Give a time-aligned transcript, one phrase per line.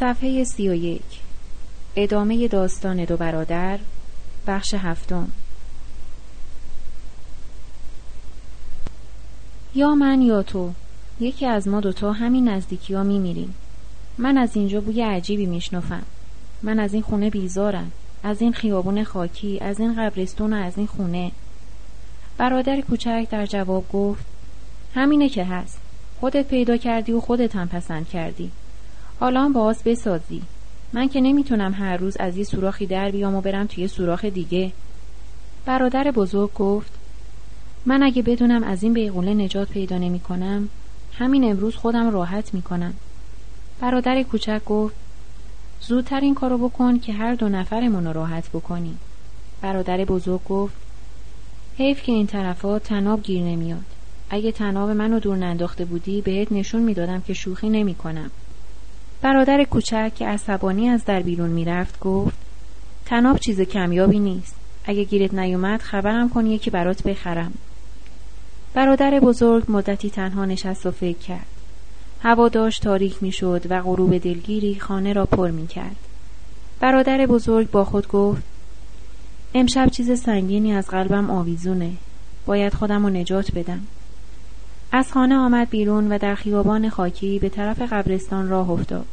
[0.00, 1.20] صفحه سی و یک.
[1.96, 3.78] ادامه داستان دو برادر
[4.46, 5.28] بخش هفتم.
[9.74, 10.72] یا من یا تو.
[11.20, 13.54] یکی از ما دوتا همین نزدیکی ها میمیریم.
[14.18, 16.02] من از اینجا بوی عجیبی میشنفم
[16.62, 17.92] من از این خونه بیزارم.
[18.22, 21.32] از این خیابون خاکی از این قبرستون و از این خونه.
[22.38, 24.24] برادر کوچک در جواب گفت
[24.94, 25.78] همینه که هست.
[26.20, 28.50] خودت پیدا کردی و خودت هم پسند کردی.
[29.20, 30.42] حالا هم باز بسازی.
[30.92, 34.72] من که نمی‌تونم هر روز از یه سوراخی در بیام و برم توی سوراخ دیگه.
[35.66, 36.92] برادر بزرگ گفت
[37.86, 40.68] من اگه بدونم از این بیغوله نجات پیدا نمی کنم
[41.12, 42.94] همین امروز خودم راحت می کنم
[43.80, 44.94] برادر کوچک گفت
[45.80, 48.94] زودتر این کارو بکن که هر دو نفرمون رو راحت بکنی
[49.62, 50.74] برادر بزرگ گفت
[51.78, 53.84] حیف که این طرفات تناب گیر نمیاد.
[54.30, 58.30] اگه تناب منو دور ننداخته بودی بهت نشون می‌دادم که شوخی نمی کنم.
[59.22, 62.36] برادر کوچک که عصبانی از در بیرون می‌رفت گفت
[63.06, 64.54] تناب چیز کمیابی نیست.
[64.84, 67.52] اگه گیرت نیومد خبرم کن یکی برات بخرم.
[68.74, 71.46] برادر بزرگ مدتی تنها نشست و فکر کرد.
[72.22, 75.96] هوا داشت تاریک می‌شد و غروب دلگیری خانه را پر می کرد.
[76.80, 78.42] برادر بزرگ با خود گفت
[79.54, 81.92] امشب چیز سنگینی از قلبم آویزونه.
[82.46, 83.80] باید خودم رو نجات بدم.
[84.92, 89.06] از خانه آمد بیرون و در خیابان خاکی به طرف قبرستان راه افتاد.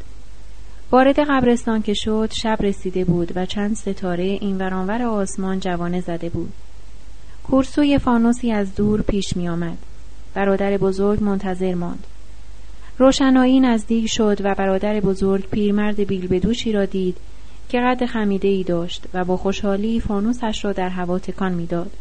[0.91, 6.29] وارد قبرستان که شد شب رسیده بود و چند ستاره این ورانور آسمان جوانه زده
[6.29, 6.53] بود.
[7.43, 9.77] کورسوی فانوسی از دور پیش می آمد.
[10.33, 12.07] برادر بزرگ منتظر ماند.
[12.97, 17.17] روشنایی نزدیک شد و برادر بزرگ پیرمرد بیل بدوشی را دید
[17.69, 21.91] که قد خمیده ای داشت و با خوشحالی فانوسش را در هوا تکان می‌داد.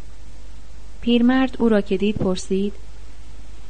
[1.01, 2.73] پیرمرد او را که دید پرسید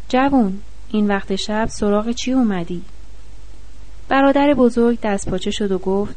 [0.09, 2.81] جوون این وقت شب سراغ چی اومدی؟
[4.09, 6.15] برادر بزرگ دست پاچه شد و گفت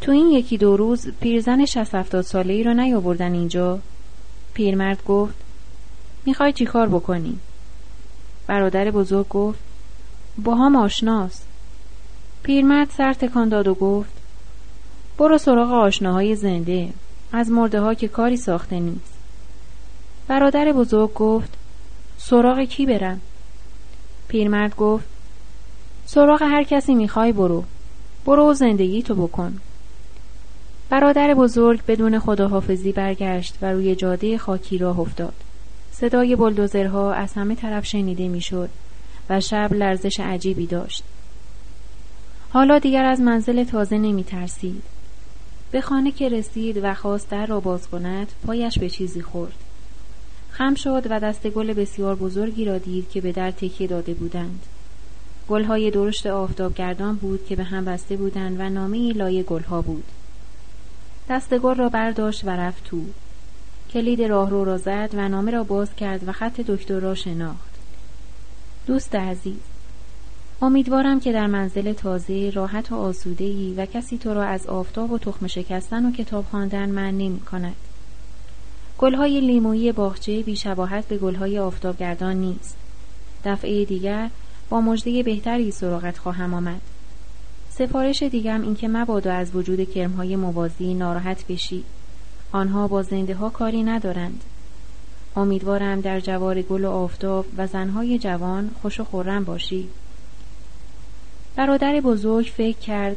[0.00, 3.78] تو این یکی دو روز پیرزن شست هفتاد ساله ای را نیاوردن اینجا؟
[4.54, 5.34] پیرمرد گفت
[6.26, 7.38] می‌خوای چی کار بکنی؟
[8.46, 9.58] برادر بزرگ گفت
[10.38, 11.48] با هم آشناست
[12.42, 14.10] پیرمرد سر تکان داد و گفت
[15.18, 16.88] برو سراغ آشناهای زنده
[17.32, 19.18] از مرده ها که کاری ساخته نیست
[20.28, 21.57] برادر بزرگ گفت
[22.20, 23.20] سراغ کی برم؟
[24.28, 25.04] پیرمرد گفت
[26.06, 27.64] سراغ هر کسی می‌خوای برو.
[28.26, 29.60] برو و زندگی تو بکن.
[30.90, 35.34] برادر بزرگ بدون خداحافظی برگشت و روی جاده خاکی راه افتاد.
[35.92, 38.70] صدای بلدوزرها از همه طرف شنیده می‌شد
[39.30, 41.02] و شب لرزش عجیبی داشت.
[42.50, 44.82] حالا دیگر از منزل تازه نمی ترسید.
[45.70, 49.67] به خانه که رسید و خواست در را باز کند پایش به چیزی خورد.
[50.58, 54.62] خم شد و دست گل بسیار بزرگی را دید که به در تکیه داده بودند.
[55.48, 60.04] گلهای درشت آفتابگردان بود که به هم بسته بودند و نامه لای گلها بود.
[61.28, 63.00] دست گل را برداشت و رفت تو.
[63.90, 67.78] کلید راهرو را زد و نامه را باز کرد و خط دکتر را شناخت.
[68.86, 69.60] دوست عزیز
[70.62, 75.18] امیدوارم که در منزل تازه راحت و آسودهی و کسی تو را از آفتاب و
[75.18, 77.76] تخم شکستن و کتاب خواندن من نمی کند.
[78.98, 82.76] گلهای لیمویی باغچه بیشباهت به گلهای آفتابگردان نیست.
[83.44, 84.30] دفعه دیگر
[84.70, 86.80] با مژده بهتری سراغت خواهم آمد.
[87.70, 91.84] سفارش دیگم اینکه مبادا از وجود کرمهای موازی ناراحت بشی.
[92.52, 94.44] آنها با زنده ها کاری ندارند.
[95.36, 99.88] امیدوارم در جوار گل و آفتاب و زنهای جوان خوش و خورم باشی.
[101.56, 103.16] برادر بزرگ فکر کرد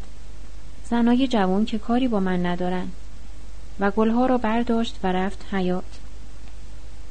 [0.90, 2.92] زنای جوان که کاری با من ندارند.
[3.81, 5.84] و گلها را برداشت و رفت حیات.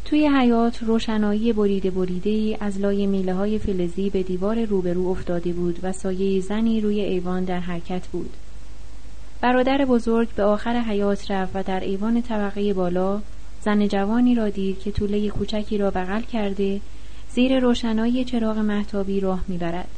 [0.05, 5.53] توی حیات روشنایی بریده بریده ای از لای میله های فلزی به دیوار روبرو افتاده
[5.53, 8.31] بود و سایه زنی روی ایوان در حرکت بود.
[9.41, 13.21] برادر بزرگ به آخر حیات رفت و در ایوان طبقه بالا
[13.65, 16.81] زن جوانی را دید که طوله کوچکی را بغل کرده
[17.35, 19.89] زیر روشنایی چراغ محتابی راه می‌برد.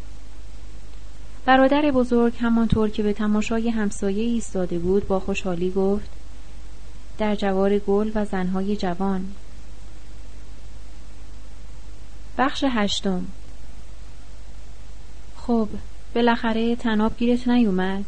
[1.47, 6.22] برادر بزرگ همانطور که به تماشای همسایه ایستاده بود با خوشحالی گفت
[7.19, 9.25] در جوار گل و زنهای جوان
[12.39, 13.27] بخش هشتم
[15.37, 15.69] خب
[16.15, 18.05] بالاخره تناب گیرت نیومد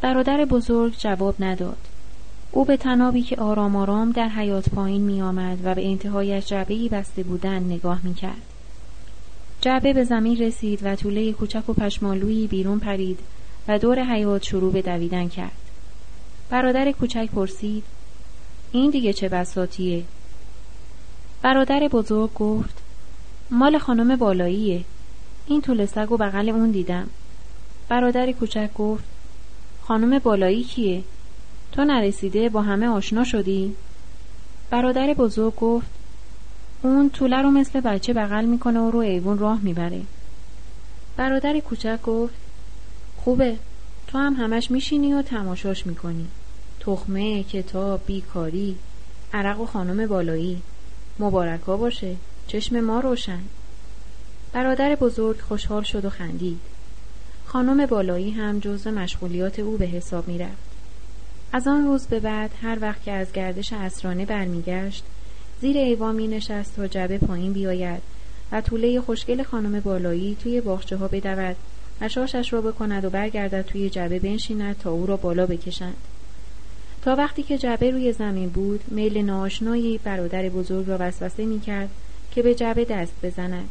[0.00, 1.78] برادر بزرگ جواب نداد
[2.52, 6.88] او به تنابی که آرام آرام در حیات پایین می آمد و به انتهایش جعبه
[6.88, 8.42] بسته بودن نگاه می کرد.
[9.60, 13.18] جعبه به زمین رسید و طوله کوچک و پشمالویی بیرون پرید
[13.68, 15.65] و دور حیات شروع به دویدن کرد.
[16.50, 17.84] برادر کوچک پرسید
[18.72, 20.02] این دیگه چه بساتیه؟
[21.42, 22.82] برادر بزرگ گفت
[23.50, 24.84] مال خانم بالاییه
[25.46, 27.08] این طول سگ و بغل اون دیدم
[27.88, 29.04] برادر کوچک گفت
[29.82, 31.02] خانم بالایی کیه؟
[31.72, 33.74] تو نرسیده با همه آشنا شدی؟
[34.70, 35.86] برادر بزرگ گفت
[36.82, 40.02] اون طوله رو مثل بچه بغل می‌کنه و رو ایوون راه می‌بره
[41.16, 42.34] برادر کوچک گفت
[43.16, 43.56] خوبه
[44.06, 46.26] تو هم همش میشینی و تماشاش می‌کنی.
[46.80, 48.76] تخمه، کتاب، بیکاری
[49.32, 50.62] عرق و خانم بالایی.
[51.18, 52.16] مبارکا باشه.
[52.46, 53.40] چشم ما روشن.
[54.52, 56.60] برادر بزرگ خوشحال شد و خندید.
[57.46, 60.66] خانم بالایی هم جزو مشغولیات او به حساب می‌رفت.
[61.52, 65.04] از آن روز به بعد هر وقت که از گردش اسرانه برمیگشت
[65.60, 68.02] زیر ایوان می نشست تا جبه پایین بیاید
[68.52, 71.56] و طوله خوشگل خانم بالایی توی باخچه ها بدود.
[72.00, 75.96] و شاشش را بکند و برگردد توی جبه بنشیند تا او را بالا بکشند.
[77.02, 81.88] تا وقتی که جبه روی زمین بود میل ناشنایی برادر بزرگ را وسوسه می کرد
[82.30, 83.68] که به جبه دست بزند.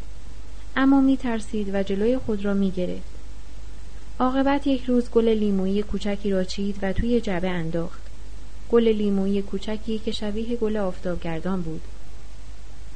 [0.75, 3.16] اما می ترسید و جلوی خود را می گرفت
[4.19, 8.01] عاقبت یک روز گل لیمویی کوچکی را چید و توی جبه انداخت.
[8.72, 11.81] گل لیمویی کوچکی که شبیه گل آفتابگردان بود.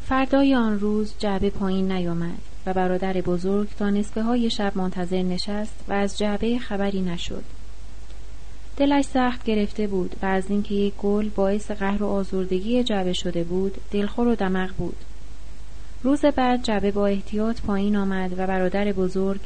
[0.06, 2.49] فردای آن روز جعبه پایین نیامد.
[2.66, 7.44] و برادر بزرگ تا نصفه های شب منتظر نشست و از جعبه خبری نشد.
[8.78, 13.44] دلش سخت گرفته بود و از اینکه یک گل باعث قهر و آزردگی جعبه شده
[13.44, 14.98] بود دلخور و دمق بود.
[16.04, 19.40] روز بعد جعبه با احتیاط پایین آمد و برادر بزرگ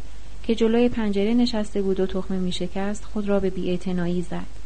[0.44, 4.64] که جلوی پنجره نشسته بود و تخمه می شکست خود را به بیاعتنایی زد.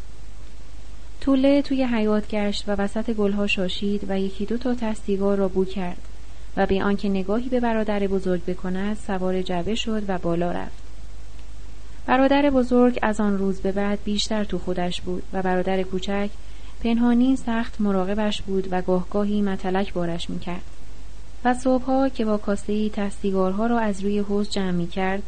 [1.21, 5.65] طوله توی حیات گشت و وسط گلها شاشید و یکی دو تا تستیگار را بو
[5.65, 6.07] کرد.
[6.57, 10.83] و به آنکه نگاهی به برادر بزرگ بکند سوار جبه شد و بالا رفت.
[12.05, 16.29] برادر بزرگ از آن روز به بعد بیشتر تو خودش بود و برادر کوچک
[16.83, 20.63] پنهانی سخت مراقبش بود و گاهگاهی متلک بارش می‌کرد.
[21.45, 25.23] و صبحها که با کاسه تستیگارها را از روی حوز جمع می کرد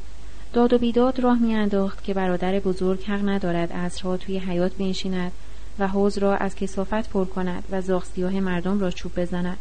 [0.53, 5.31] داد و بیداد راه میانداخت که برادر بزرگ حق ندارد عصرها توی حیات بنشیند
[5.79, 9.57] و حوز را از کسافت پر کند و زاغ سیاه مردم را چوب بزند.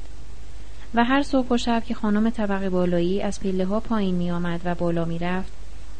[0.95, 4.61] و هر صبح و شب که خانم طبق بالایی از پله ها پایین می آمد
[4.65, 5.53] و بالا می رفت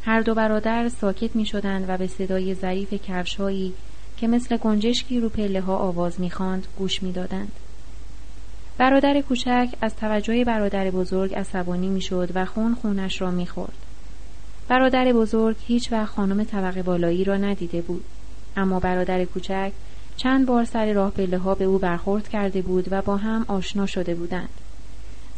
[0.05, 3.75] هر دو برادر ساکت می شدند و به صدای ظریف کفشهایی
[4.17, 7.53] که مثل گنجشکی رو پله ها آواز می خاند گوش می دادند.
[8.79, 13.77] برادر کوچک از توجه برادر بزرگ عصبانی می شد و خون خونش را می خورد.
[14.69, 18.05] برادر بزرگ هیچ وقت خانم طبق بالایی را ندیده بود
[18.57, 19.73] اما برادر کوچک
[20.17, 23.87] چند بار سر راه پله ها به او برخورد کرده بود و با هم آشنا
[23.87, 24.49] شده بودند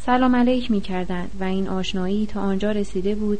[0.05, 3.39] سلام علیک می کردند و این آشنایی تا آنجا رسیده بود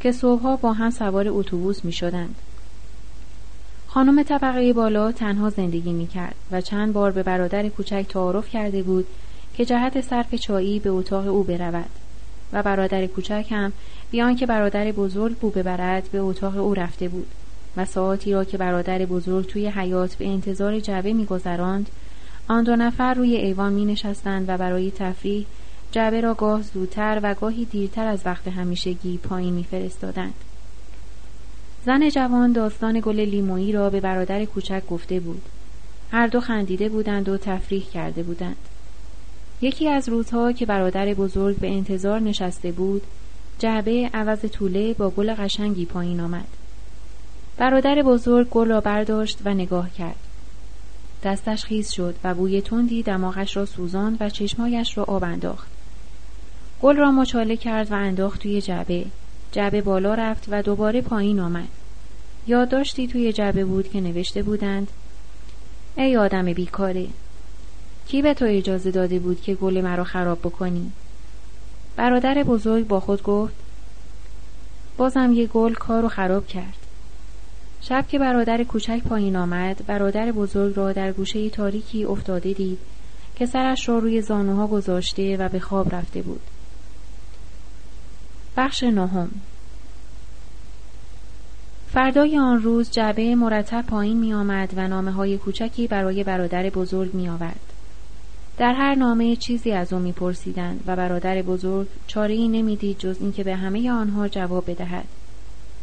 [0.00, 2.34] که صبحها با هم سوار اتوبوس می شدند.
[3.86, 8.82] خانم طبقه بالا تنها زندگی می کرد و چند بار به برادر کوچک تعارف کرده
[8.82, 9.06] بود
[9.54, 11.90] که جهت صرف چایی به اتاق او برود
[12.52, 13.72] و برادر کوچک هم
[14.10, 17.26] بیان که برادر بزرگ بو ببرد به اتاق او رفته بود
[17.76, 21.90] و ساعتی را که برادر بزرگ توی حیات به انتظار جعبه میگذراند
[22.48, 25.46] آن دو نفر روی ایوان می نشستند و برای تفریح
[25.92, 30.34] جعبه را گاه زودتر و گاهی دیرتر از وقت همیشگی پایین میفرستادند.
[31.86, 35.42] زن جوان داستان گل لیمویی را به برادر کوچک گفته بود.
[36.12, 38.56] هر دو خندیده بودند و تفریح کرده بودند.
[39.60, 43.02] یکی از روزها که برادر بزرگ به انتظار نشسته بود،
[43.58, 46.48] جعبه عوض طوله با گل قشنگی پایین آمد.
[47.56, 50.16] برادر بزرگ گل را برداشت و نگاه کرد.
[51.24, 55.71] دستش خیز شد و بوی تندی دماغش را سوزاند و چشمایش را آب انداخت.
[56.82, 59.04] گل را مچاله کرد و انداخت توی جعبه.
[59.52, 61.68] جعبه بالا رفت و دوباره پایین آمد.
[62.46, 64.88] یادداشتی توی جعبه بود که نوشته بودند
[65.96, 67.06] ای آدم بیکاره
[68.08, 70.92] کی به تو اجازه داده بود که گل مرا خراب بکنی؟
[71.96, 73.54] برادر بزرگ با خود گفت
[74.96, 76.76] بازم یه گل کار رو خراب کرد.
[77.80, 82.78] شب که برادر کوچک پایین آمد برادر بزرگ را در گوشه تاریکی افتاده دید
[83.36, 86.40] که سرش را روی زانوها گذاشته و به خواب رفته بود
[88.56, 89.30] بخش نهم
[91.92, 97.14] فردای آن روز جعبه مرتب پایین می آمد و نامه های کوچکی برای برادر بزرگ
[97.14, 97.60] می آورد.
[98.58, 103.44] در هر نامه چیزی از او میپرسیدند و برادر بزرگ چاره ای نمی‌دید جز اینکه
[103.44, 105.04] به همه آنها جواب بدهد.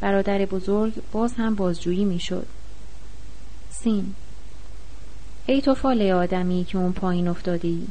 [0.02, 2.48] برادر بزرگ باز هم بازجویی می‌شد.
[3.70, 4.14] سین
[5.46, 7.88] ای تو فال آدمی که اون پایین افتادی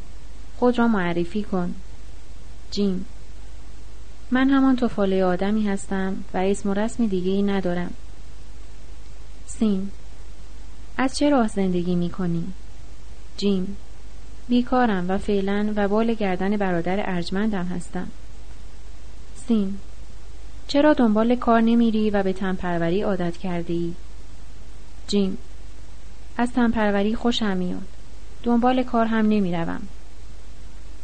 [0.56, 1.74] خود را معرفی کن
[2.70, 3.06] جیم
[4.30, 7.90] من همان توفاله آدمی هستم و اسم و رسم دیگه ای ندارم
[9.46, 9.90] سین
[10.96, 12.44] از چه راه زندگی می کنی؟
[13.36, 13.76] جیم
[14.48, 18.08] بیکارم و فعلا و بال گردن برادر ارجمندم هستم
[19.34, 19.78] سین
[20.68, 23.92] چرا دنبال کار نمیری و به تنپروری عادت کرده ای؟
[25.06, 25.38] جیم
[26.36, 27.86] از تنپروری خوشم میاد
[28.42, 29.80] دنبال کار هم نمی‌روم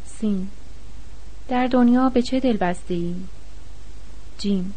[0.05, 0.47] سین
[1.47, 3.15] در دنیا به چه دل بسته ای؟
[4.37, 4.73] جیم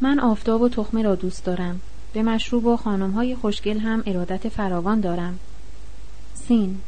[0.00, 1.80] من آفتاب و تخمه را دوست دارم.
[2.12, 5.38] به مشروب و خانم های خوشگل هم ارادت فراوان دارم.
[6.34, 6.80] سین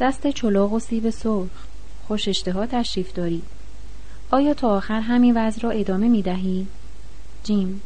[0.00, 1.50] دست چلاق و سیب سرخ.
[2.06, 3.42] خوش اشتها تشریف داری.
[4.30, 6.66] آیا تا آخر همین وضع را ادامه می دهی؟
[7.44, 7.82] جیم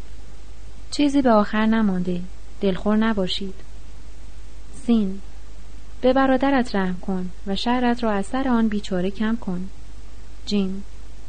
[0.90, 2.20] چیزی به آخر نمانده.
[2.60, 3.54] دلخور نباشید.
[4.86, 5.20] سین
[6.00, 9.68] به برادرت رحم کن و شهرت را از سر آن بیچاره کم کن.
[10.46, 10.84] جیم.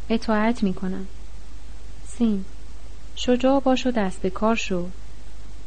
[0.10, 1.08] اطاعت می کنم
[2.08, 2.46] سین
[3.16, 4.88] شجاع باش و دست به کار شو.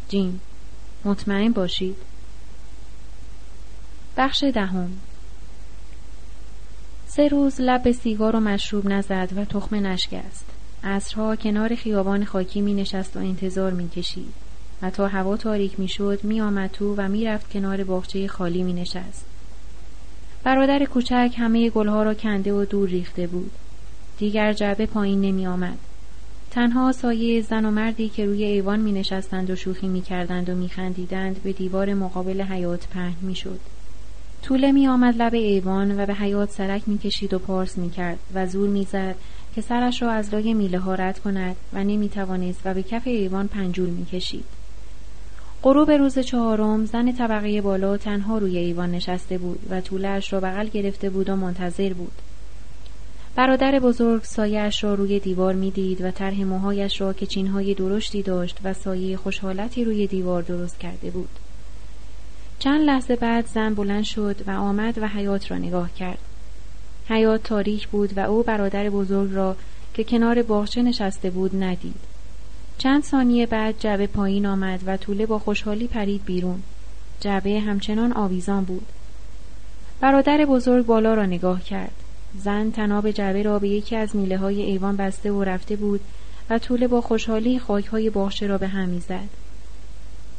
[0.08, 0.40] جیم.
[1.04, 1.96] مطمئن باشید.
[4.16, 4.90] بخش دهم.
[7.06, 10.46] سه روز لب به سیگار و مشروب نزد و تخم نشکست
[10.84, 14.34] عصرها کنار خیابان خاکی می نشست و انتظار می کشید
[14.82, 18.62] و تا هوا تاریک می شد می آمد تو و می رفت کنار باغچه خالی
[18.62, 19.29] می نشست.
[20.44, 23.50] برادر کوچک همه گلها را کنده و دور ریخته بود.
[24.18, 25.78] دیگر جعبه پایین نمی آمد.
[26.50, 30.54] تنها سایه زن و مردی که روی ایوان می نشستند و شوخی می کردند و
[30.54, 33.60] می خندیدند به دیوار مقابل حیات پهن می شد.
[34.42, 38.18] طوله می آمد لب ایوان و به حیات سرک می کشید و پارس می کرد
[38.34, 39.16] و زور می زد
[39.54, 43.06] که سرش را از لای میله ها رد کند و نمی توانست و به کف
[43.06, 44.59] ایوان پنجول می کشید.
[45.62, 50.68] غروب روز چهارم زن طبقه بالا تنها روی ایوان نشسته بود و طولش را بغل
[50.68, 52.12] گرفته بود و منتظر بود.
[53.36, 58.58] برادر بزرگ سایهاش را روی دیوار می‌دید و طرح موهایش را که چینهای درشتی داشت
[58.64, 61.38] و سایه خوشحالتی روی دیوار درست کرده بود.
[62.58, 66.18] چند لحظه بعد زن بلند شد و آمد و حیات را نگاه کرد.
[67.08, 69.56] حیات تاریک بود و او برادر بزرگ را
[69.94, 72.09] که کنار باغچه نشسته بود ندید.
[72.82, 76.62] چند ثانیه بعد جعبه پایین آمد و طوله با خوشحالی پرید بیرون.
[77.20, 78.86] جعبه همچنان آویزان بود.
[80.00, 81.92] برادر بزرگ بالا را نگاه کرد.
[82.38, 86.00] زن تناب جعبه را به یکی از میله های ایوان بسته و رفته بود
[86.50, 89.28] و طوله با خوشحالی خاک های باغچه را به هم می‌زد.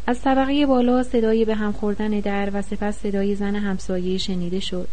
[0.07, 4.88] از طبقه بالا صدای به هم خوردن در و سپس صدای زن همسایه شنیده شد.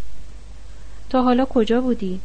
[1.10, 2.20] تا حالا کجا بودی؟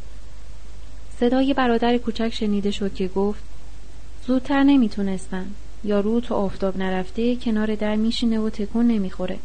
[1.20, 3.53] صدای برادر کوچک شنیده شد که گفت
[4.26, 5.46] زودتر نمی‌تونستم
[5.84, 9.38] یا رو تو آفتاب نرفته کنار در میشینه و تکون نمی‌خوره.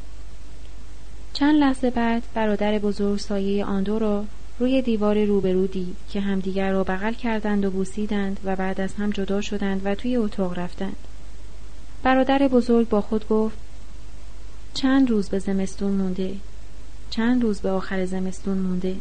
[1.33, 4.25] چند لحظه بعد برادر بزرگ سایه آن دو را
[4.59, 9.09] روی دیوار روبرو دید که همدیگر را بغل کردند و بوسیدند و بعد از هم
[9.09, 10.95] جدا شدند و توی اتاق رفتند.
[12.03, 13.57] برادر بزرگ با خود گفت
[14.73, 16.35] چند روز به زمستون مونده
[17.09, 18.95] چند روز به آخر زمستون مونده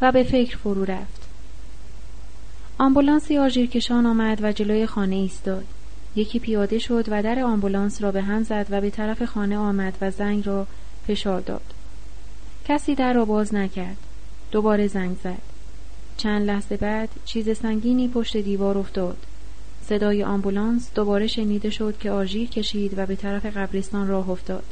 [0.00, 1.23] و به فکر فرو رفت
[2.78, 5.64] آمبولانسی آژیرکشان آمد و جلوی خانه ایستاد.
[6.16, 9.98] یکی پیاده شد و در آمبولانس را به هم زد و به طرف خانه آمد
[10.00, 10.66] و زنگ را
[11.06, 11.62] فشار داد.
[12.64, 13.96] کسی در را باز نکرد.
[14.50, 15.42] دوباره زنگ زد.
[16.16, 19.16] چند لحظه بعد چیز سنگینی پشت دیوار افتاد.
[19.88, 24.64] صدای آمبولانس دوباره شنیده شد که آژیر کشید و به طرف قبرستان راه افتاد.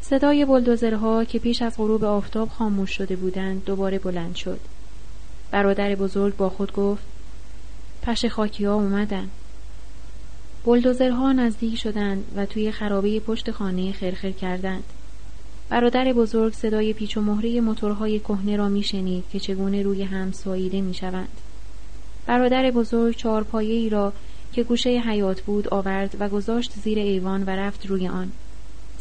[0.00, 4.60] صدای بلدوزرها که پیش از غروب آفتاب خاموش شده بودند دوباره بلند شد.
[5.54, 7.02] برادر بزرگ با خود گفت
[8.02, 9.28] پش خاکی ها اومدن.
[10.64, 14.84] بلدوزرها نزدیک شدند و توی خرابه پشت خانه خرخر کردند.
[15.68, 20.80] برادر بزرگ صدای پیچ و مهره موتورهای کهنه را میشنید که چگونه روی هم ساییده
[20.80, 21.40] می‌شوند.
[22.26, 24.12] برادر بزرگ چهارپایه ای را
[24.52, 28.32] که گوشه حیات بود آورد و گذاشت زیر ایوان و رفت روی آن.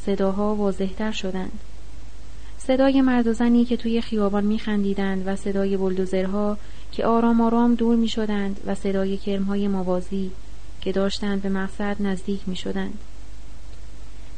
[0.06, 1.60] صداها واضحتر شدند.
[2.68, 6.58] صدای مرد و زنی که توی خیابان میخندیدند و صدای بلدوزرها
[6.92, 10.32] که آرام آرام دور می شدند و صدای کرمهای موازی
[10.82, 12.98] که داشتند به مقصد نزدیک می شدند.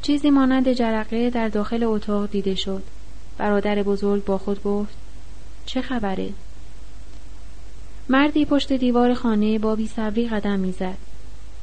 [0.02, 2.82] چیزی مانند جرقه در داخل اتاق دیده شد.
[3.38, 4.94] برادر بزرگ با خود گفت
[5.66, 6.28] چه خبره؟
[8.08, 10.98] مردی پشت دیوار خانه با بیصبری قدم می‌زد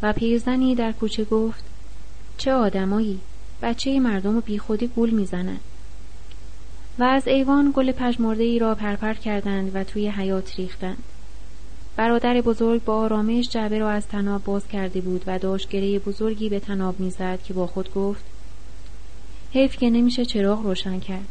[0.02, 1.64] و پیرزنی در کوچه گفت
[2.38, 3.20] چه آدمایی
[3.62, 5.60] بچه مردم و بیخودی گول می‌زنند
[7.00, 11.04] و از ایوان گل پژمرده ای را پرپر کردند و توی حیات ریختند.
[11.96, 16.50] برادر بزرگ با آرامش جعبه را از تناب باز کرده بود و داشت گره بزرگی
[16.50, 18.24] به تناب می‌زد که با خود گفت
[19.52, 21.28] حیف که نمیشه چراغ روشن کرد.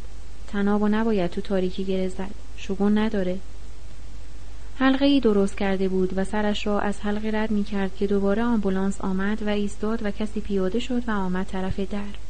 [0.47, 2.31] تناب و نباید تو تاریکی گره زد.
[2.57, 3.37] شگون نداره.
[4.79, 8.43] حلقه ای درست کرده بود و سرش را از حلقه رد می کرد که دوباره
[8.43, 12.22] آمبولانس آمد و ایستاد و کسی پیاده شد و آمد طرف در.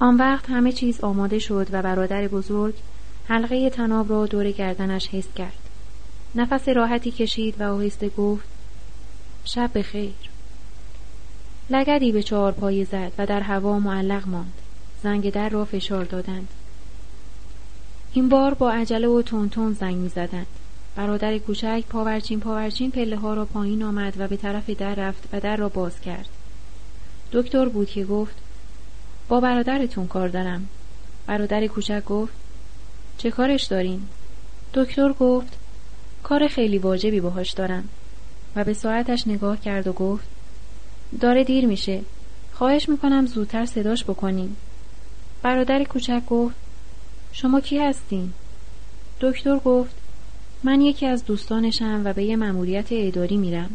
[0.00, 2.74] آن وقت همه چیز آماده شد و برادر بزرگ
[3.28, 5.58] حلقه تناب را دور گردنش حس کرد.
[6.34, 8.48] نفس راحتی کشید و آهسته گفت
[9.44, 10.14] شب بخیر
[11.70, 14.52] لگدی به چهار پای زد و در هوا معلق ماند
[15.02, 16.48] زنگ در را فشار دادند
[18.12, 20.46] این بار با عجله و تون زنگ می زدند.
[20.96, 25.40] برادر کوچک پاورچین پاورچین پله ها را پایین آمد و به طرف در رفت و
[25.40, 26.28] در را باز کرد.
[27.32, 28.34] دکتر بود که گفت
[29.28, 30.68] با برادرتون کار دارم.
[31.26, 32.32] برادر کوچک گفت
[33.18, 34.02] چه کارش دارین؟
[34.74, 35.58] دکتر گفت
[36.22, 37.88] کار خیلی واجبی باهاش دارم
[38.56, 40.24] و به ساعتش نگاه کرد و گفت
[41.20, 42.00] داره دیر میشه
[42.52, 44.56] خواهش می‌کنم زودتر صداش بکنیم
[45.42, 46.54] برادر کوچک گفت
[47.32, 48.32] شما کی هستین؟
[49.20, 49.94] دکتر گفت
[50.64, 53.70] من یکی از دوستانشم و به یه مأموریت اداری میرم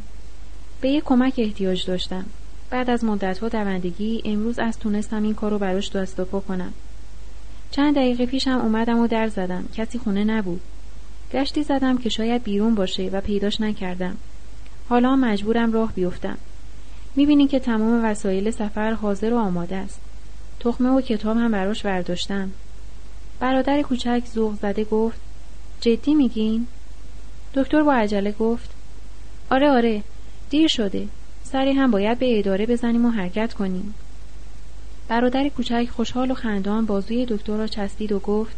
[0.81, 2.25] به یه کمک احتیاج داشتم
[2.73, 6.73] بعد از مدتها دوندگی امروز از تونستم این کار رو براش دست و کنم.
[7.71, 9.65] چند دقیقه پیشم اومدم و در زدم.
[9.73, 10.61] کسی خونه نبود.
[11.33, 14.17] گشتی زدم که شاید بیرون باشه و پیداش نکردم.
[14.89, 16.37] حالا مجبورم راه بیفتم.
[17.15, 20.01] می‌بینین که تمام وسایل سفر حاضر و آماده است.
[20.59, 22.51] تخمه و کتاب هم براش برداشتم.
[23.39, 25.19] برادر کوچک ذوق زده گفت
[25.81, 26.67] جدی میگین؟
[27.53, 28.69] دکتر با عجله گفت
[29.51, 30.03] آره آره
[30.49, 31.07] دیر شده.
[31.43, 33.93] سری هم باید به اداره بزنیم و حرکت کنیم.
[35.07, 38.55] برادر کوچک خوشحال و خندان بازوی دکتر را چسبید و گفت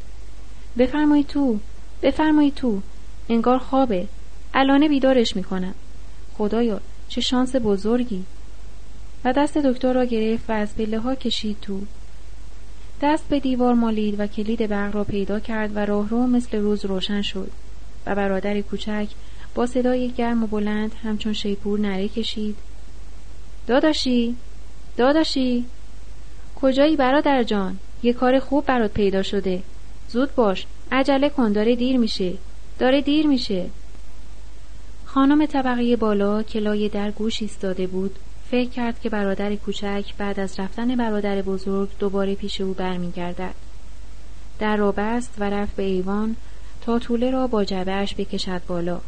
[0.77, 1.59] بفرمایید تو
[2.01, 2.81] بفرمایید تو.
[3.29, 4.07] انگار خوابه.
[4.53, 5.73] الانه بیدارش می‌کنم.
[6.37, 8.23] خدایا چه شانس بزرگی.
[9.25, 11.79] و دست دکتر را گرفت و از پله ها کشید تو.
[13.01, 17.21] دست به دیوار مالید و کلید برق را پیدا کرد و راهرو مثل روز روشن
[17.21, 17.51] شد.
[18.05, 19.07] و برادر کوچک
[19.55, 22.55] با صدای گرم و بلند همچون شیپور نره کشید.
[23.67, 24.35] داداشی
[24.97, 25.65] داداشی
[26.55, 29.63] کجایی برادر جان؟ یه کار خوب برات پیدا شده.
[30.09, 32.33] زود باش عجله کن داره دیر میشه.
[32.79, 33.65] داره دیر میشه.
[35.05, 38.15] خانم طبقه بالا که لای در گوش ایستاده بود.
[38.51, 43.55] فکر کرد که برادر کوچک بعد از رفتن برادر بزرگ دوباره پیش او برمیگردد.
[44.59, 46.35] در را بست و رفت به ایوان
[46.81, 49.01] تا طوله را با جبهش بکشد بالا.